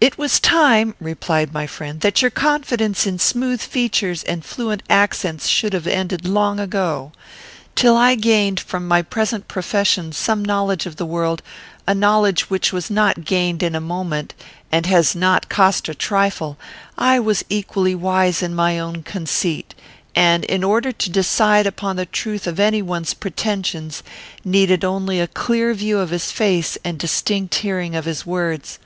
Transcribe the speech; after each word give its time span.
"It 0.00 0.18
was 0.18 0.40
time," 0.40 0.96
replied 0.98 1.52
my 1.54 1.68
friend, 1.68 2.00
"that 2.00 2.20
your 2.20 2.32
confidence 2.32 3.06
in 3.06 3.20
smooth 3.20 3.60
features 3.60 4.24
and 4.24 4.44
fluent 4.44 4.82
accents 4.90 5.46
should 5.46 5.72
have 5.72 5.86
ended 5.86 6.26
long 6.26 6.58
ago. 6.58 7.12
Till 7.76 7.96
I 7.96 8.16
gained 8.16 8.58
from 8.58 8.88
my 8.88 9.02
present 9.02 9.46
profession 9.46 10.10
some 10.10 10.44
knowledge 10.44 10.84
of 10.84 10.96
the 10.96 11.06
world, 11.06 11.42
a 11.86 11.94
knowledge 11.94 12.50
which 12.50 12.72
was 12.72 12.90
not 12.90 13.24
gained 13.24 13.62
in 13.62 13.76
a 13.76 13.80
moment, 13.80 14.34
and 14.72 14.84
has 14.86 15.14
not 15.14 15.48
cost 15.48 15.88
a 15.88 15.94
trifle, 15.94 16.58
I 16.98 17.20
was 17.20 17.44
equally 17.48 17.94
wise 17.94 18.42
in 18.42 18.52
my 18.52 18.80
own 18.80 19.04
conceit; 19.04 19.76
and, 20.16 20.42
in 20.46 20.64
order 20.64 20.90
to 20.90 21.08
decide 21.08 21.68
upon 21.68 21.94
the 21.94 22.06
truth 22.06 22.48
of 22.48 22.58
any 22.58 22.82
one's 22.82 23.14
pretensions, 23.14 24.02
needed 24.44 24.84
only 24.84 25.20
a 25.20 25.28
clear 25.28 25.72
view 25.72 26.00
of 26.00 26.10
his 26.10 26.32
face 26.32 26.76
and 26.82 26.96
a 26.96 26.98
distinct 26.98 27.54
hearing 27.54 27.94
of 27.94 28.06
his 28.06 28.26
words. 28.26 28.80